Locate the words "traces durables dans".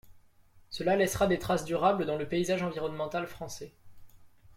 1.37-2.17